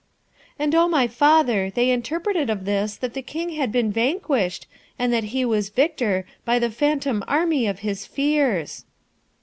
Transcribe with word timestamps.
And, 0.57 0.73
O 0.73 0.87
my 0.87 1.05
father, 1.07 1.69
they 1.69 1.91
interpreted 1.91 2.49
of 2.49 2.65
this 2.65 2.95
that 2.95 3.13
the 3.13 3.21
King 3.21 3.49
had 3.51 3.71
been 3.71 3.91
vanquished, 3.91 4.65
he 4.99 5.05
that 5.05 5.47
was 5.47 5.69
victor, 5.69 6.25
by 6.43 6.57
the 6.57 6.71
phantom 6.71 7.23
army 7.27 7.67
of 7.67 7.81
his 7.81 8.07
fears.' 8.07 8.83